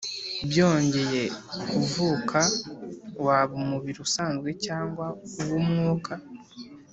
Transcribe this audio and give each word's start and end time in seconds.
bwongeye 0.45 1.21
kuvuka, 1.69 2.39
waba 3.25 3.53
umubiri 3.61 3.99
usanzwe 4.07 4.49
cyangwa 4.65 5.05
uw’umwuka. 5.41 6.13